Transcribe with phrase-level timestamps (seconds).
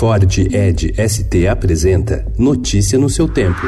[0.00, 3.60] Ford Ed ST apresenta Notícia no seu tempo.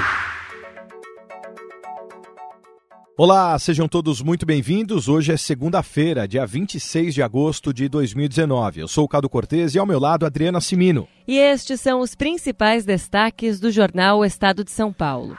[3.18, 5.08] Olá, sejam todos muito bem-vindos.
[5.08, 8.80] Hoje é segunda-feira, dia 26 de agosto de 2019.
[8.80, 11.06] Eu sou o Cado Cortez e ao meu lado Adriana Simino.
[11.28, 15.36] E estes são os principais destaques do jornal o Estado de São Paulo.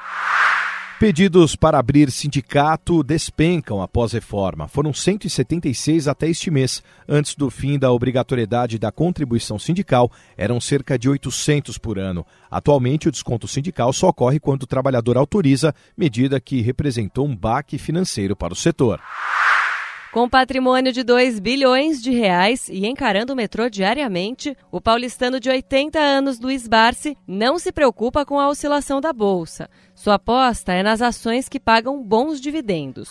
[1.04, 4.70] Pedidos para abrir sindicato despencam após reforma.
[4.70, 6.82] Foram 176 até este mês.
[7.06, 12.26] Antes do fim da obrigatoriedade da contribuição sindical, eram cerca de 800 por ano.
[12.50, 17.78] Atualmente, o desconto sindical só ocorre quando o trabalhador autoriza, medida que representou um baque
[17.78, 19.02] financeiro para o setor.
[20.14, 25.50] Com patrimônio de 2 bilhões de reais e encarando o metrô diariamente, o paulistano de
[25.50, 29.68] 80 anos Luiz Barsi não se preocupa com a oscilação da bolsa.
[29.96, 33.10] Sua aposta é nas ações que pagam bons dividendos.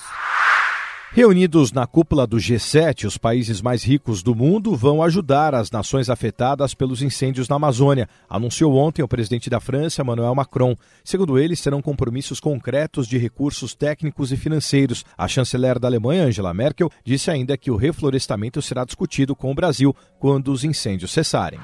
[1.15, 6.09] Reunidos na cúpula do G7, os países mais ricos do mundo vão ajudar as nações
[6.09, 10.75] afetadas pelos incêndios na Amazônia, anunciou ontem o presidente da França, Emmanuel Macron.
[11.05, 15.05] Segundo ele, serão compromissos concretos de recursos técnicos e financeiros.
[15.14, 19.55] A chanceler da Alemanha, Angela Merkel, disse ainda que o reflorestamento será discutido com o
[19.55, 21.61] Brasil quando os incêndios cessarem.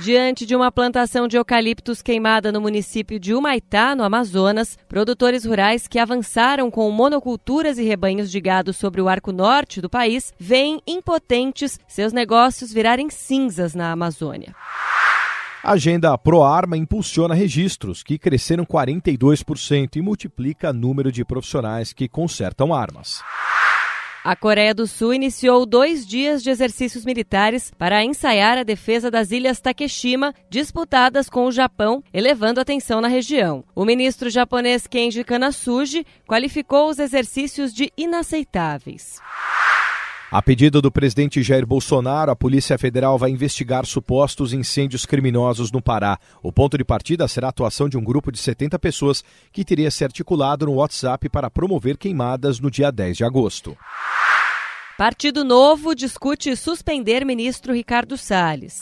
[0.00, 5.88] Diante de uma plantação de eucaliptos queimada no município de Humaitá, no Amazonas, produtores rurais
[5.88, 10.80] que avançaram com monoculturas e rebanhos de gado sobre o arco norte do país veem
[10.86, 14.54] impotentes seus negócios virarem cinzas na Amazônia.
[15.64, 22.08] A agenda ProArma impulsiona registros, que cresceram 42% e multiplica o número de profissionais que
[22.08, 23.20] consertam armas.
[24.28, 29.30] A Coreia do Sul iniciou dois dias de exercícios militares para ensaiar a defesa das
[29.30, 33.64] ilhas Takeshima, disputadas com o Japão, elevando a tensão na região.
[33.74, 39.18] O ministro japonês Kenji Kanasuji qualificou os exercícios de inaceitáveis.
[40.30, 45.80] A pedido do presidente Jair Bolsonaro, a Polícia Federal vai investigar supostos incêndios criminosos no
[45.80, 46.18] Pará.
[46.42, 49.90] O ponto de partida será a atuação de um grupo de 70 pessoas que teria
[49.90, 53.74] se articulado no WhatsApp para promover queimadas no dia 10 de agosto.
[54.98, 58.80] Partido Novo discute suspender ministro Ricardo Salles.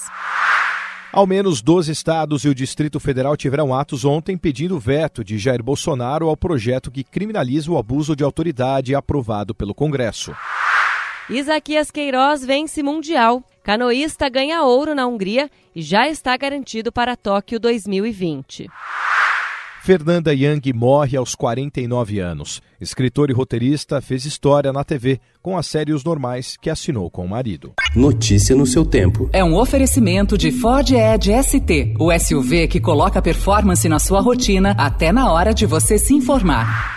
[1.13, 5.63] Ao menos 12 estados e o Distrito Federal tiveram atos ontem pedindo veto de Jair
[5.63, 10.35] Bolsonaro ao projeto que criminaliza o abuso de autoridade aprovado pelo Congresso.
[11.29, 13.45] Isaquias Queiroz vence Mundial.
[13.63, 18.71] Canoísta ganha ouro na Hungria e já está garantido para Tóquio 2020.
[19.87, 22.61] Fernanda Young morre aos 49 anos.
[22.81, 27.25] Escritor e roteirista, fez história na TV com a série Os Normais, que assinou com
[27.25, 27.73] o marido.
[27.95, 29.31] Notícia no seu tempo.
[29.33, 34.75] É um oferecimento de Ford Edge ST, o SUV que coloca performance na sua rotina
[34.77, 36.96] até na hora de você se informar.